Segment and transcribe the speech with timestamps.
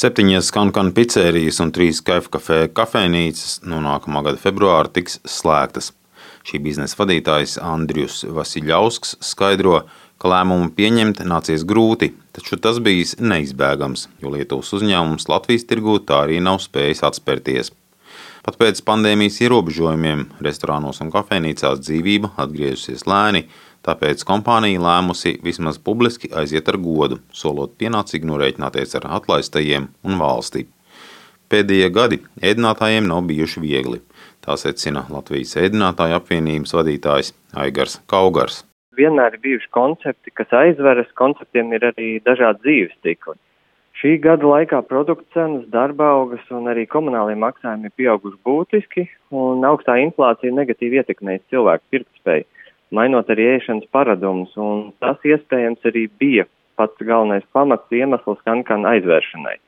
[0.00, 5.90] Septiņas skankanu pizzerijas un trīs kafē kafejnīcas no nākamā gada februāra tiks slēgtas.
[6.48, 9.82] Šī biznesa vadītājs Andrius Vasiļausks skaidro,
[10.16, 16.22] ka lēmumu pieņemt nācies grūti, taču tas bijis neizbēgams, jo Lietuvas uzņēmums Latvijas tirgū tā
[16.24, 17.74] arī nav spējis atspērties.
[18.40, 23.50] Pat pēc pandēmijas ierobežojumiem restorānos un kafejnīcās dzīvība atgriežusies lēni,
[23.86, 30.66] tāpēc kompānija lēmusi vismaz publiski aiziet ar godu, solot pienācīgi norēķināties ar atlaistajiem un valsti.
[31.50, 34.00] Pēdējie gadi ēdinātājiem nav bijuši viegli.
[34.44, 37.32] Tā secina Latvijas ēdinātāju apvienības vadītājs
[37.64, 38.62] Aigars Kaugars.
[38.96, 43.36] Vienmēr ir bijuši koncepti, kas aizveras, konceptiem ir arī dažādi dzīves cikli.
[44.00, 49.66] Šī gada laikā produktu cenas, darba algas un arī komunālie maksājumi ir pieauguši būtiski, un
[49.66, 52.46] augstā inflācija negatīvi ietekmēs cilvēku pirktspēju,
[52.94, 56.46] mainot arī ēšanas paradumus, un tas iespējams arī bija
[56.80, 59.58] pats galvenais pamats iemesls kankana aizvēršanai.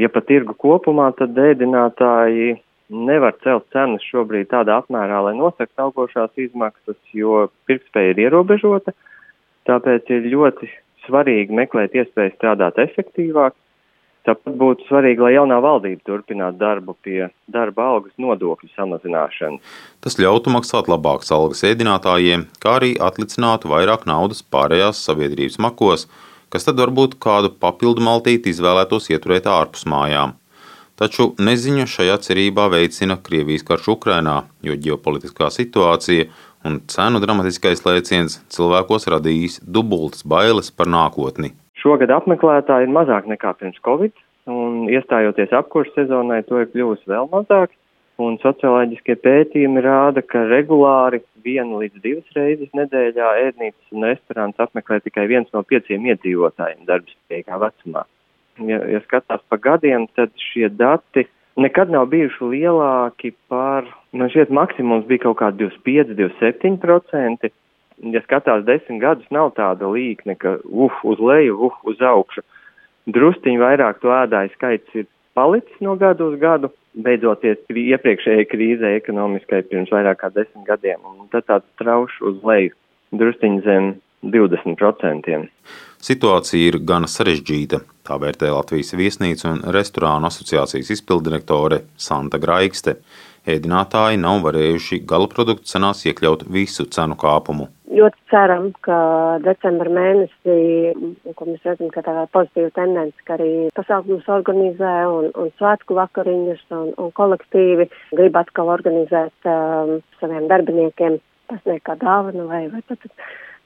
[0.00, 2.56] Ja pa tirgu kopumā, tad ēdinātāji
[2.90, 8.94] nevar celt cenas šobrīd tādā apmērā, lai nosakt augošās izmaksas, jo pirktspēja ir ierobežota,
[9.66, 10.70] tāpēc ir ļoti
[11.06, 13.54] svarīgi meklēt iespēju strādāt efektīvāk.
[14.26, 19.74] Tāpat būtu svarīgi, lai jaunā valdība turpinātu darbu pie darba algas nodokļu samazināšanas.
[20.02, 26.08] Tas ļautu maksāt labākas algas ēdinātājiem, kā arī atlicinātu vairāk naudas pārējās sabiedrības makos,
[26.50, 30.34] kas tad varbūt kādu papildu maltīti izvēlētos ieturēt ārpus mājām.
[30.98, 36.26] Taču neziņa šajā cerībā veicina Krievijas karš Ukrainā, jo ģeopolitiskā situācija
[36.66, 41.52] un cenu dramatiskais lēciens cilvēkos radījis dubultas bailes par nākotni.
[41.86, 44.10] Šogad apmeklētāji ir mazāk nekā pirms Covid,
[44.50, 47.76] un iestājoties apkursu sezonai, to ir kļuvis vēl mazāk.
[48.18, 54.98] Un socioloģiskie pētījumi rāda, ka regulāri vienu līdz divas reizes nedēļā ēdnīcas un restorāns apmeklē
[55.04, 58.02] tikai viens no pieciem iedzīvotājiem darbspējīgā vecumā.
[58.66, 61.28] Ja, ja skatās pa gadiem, tad šie dati
[61.60, 67.54] nekad nav bijuši lielāki par, man šķiet, maksimums bija kaut kādi 25, 27%.
[68.04, 72.44] Ja skatās desmit gadus, nav tāda līkne, ka uf, uz leju, uf, uz augšu.
[73.08, 75.06] Drusciņi vairāk to ēdāju skaits ir
[75.38, 81.30] palicis no gadu uz gadu, beidzoties iepriekšējai krīzē ekonomiskai pirms vairāk kā desmit gadiem, un
[81.32, 82.74] tad tāds traušs uz leju,
[83.16, 83.94] drusciņi zem
[84.26, 85.36] 20%.
[86.06, 87.80] Situācija ir gana sarežģīta.
[88.06, 93.00] Tā vērtē Latvijas viesnīcu un restorānu asociācijas izpildirektore Santa Graigste.
[93.46, 97.68] Ēdinātāji nav varējuši gala produktu cenās iekļaut visu cenu kāpumu.
[97.86, 98.96] Ļoti ceram, ka
[99.44, 100.56] decembra mēnesī,
[101.38, 106.64] ko mēs redzam, ka tā pozitīva tendence, ka arī pasākumus organizē un, un svētku vakariņas
[106.74, 107.86] un, un kolektīvi
[108.18, 113.06] grib atkal organizēt um, saviem darbiniekiem pasniegt kā dāvanu vai, vai pat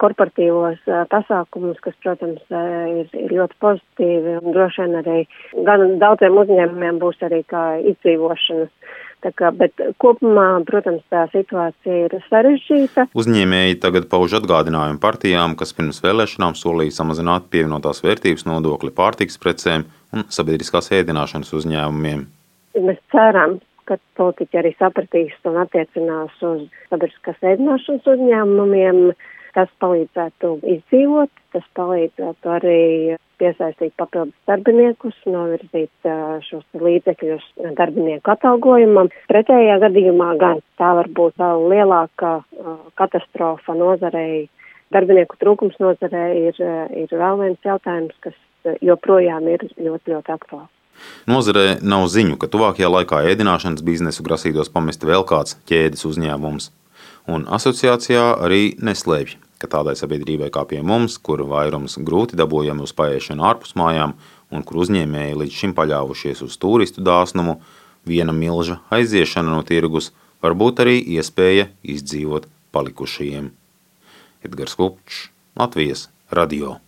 [0.00, 0.80] korporatīvos
[1.12, 5.18] pasākumus, kas, protams, ir, ir ļoti pozitīvi un droši vien arī
[5.68, 8.72] gan daudziem uzņēmumiem būs arī kā izdzīvošanas.
[9.20, 13.10] Kā, bet kopumā, protams, tā situācija ir sarežģīta.
[13.20, 19.84] Uzņēmēji tagad pauž atgādinājumu partijām, kas pirms vēlēšanām solīja samazināt pievienotās vērtības nodokli pārtiks precēm
[20.16, 22.24] un sabiedriskās ēdināšanas uzņēmumiem.
[22.80, 23.58] Mēs ceram,
[23.90, 29.04] ka politiķi arī sapratīs un attiecinās uz sabiedriskās ēdināšanas uzņēmumiem.
[29.56, 32.82] Tas palīdzētu izdzīvot, tas palīdzētu arī
[33.40, 36.08] piesaistīt papildus darbiniekus, novirzīt
[36.46, 37.46] šos līdzekļus
[37.78, 39.10] darbinieku atalgojumam.
[39.32, 42.34] Pretējā gadījumā gan tā var būt vēl lielāka
[43.00, 44.48] katastrofa nozarei.
[44.94, 46.60] Darbinieku trūkums nozarē ir,
[46.98, 48.36] ir vēl viens jautājums, kas
[48.84, 50.70] joprojām ir ļoti, ļoti aktuāls.
[51.30, 56.68] Nozarē nav ziņu, ka tuvākajā laikā ēdināšanas biznesu grasītos pamest vēl kāds ķēdes uzņēmums.
[57.30, 62.94] Un asociācijā arī neslēpj, ka tādai sabiedrībai kā pie mums, kur vairums grūti dabūjami uz
[62.96, 64.16] paēšanu ārpus mājām
[64.50, 67.60] un kur uzņēmēji līdz šim paļāvušies uz turistu dāsnumu,
[68.08, 70.10] viena milža aiziešana no tirgus
[70.42, 73.50] var būt arī iespēja izdzīvot palikušajiem.
[74.46, 76.80] Edgars Kupčs, Latvijas radio.